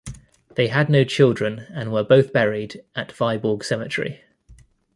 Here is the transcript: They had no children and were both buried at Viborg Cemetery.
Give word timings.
They 0.55 0.69
had 0.69 0.89
no 0.89 1.03
children 1.03 1.59
and 1.69 1.93
were 1.93 2.03
both 2.03 2.33
buried 2.33 2.83
at 2.95 3.11
Viborg 3.13 3.63
Cemetery. 3.63 4.23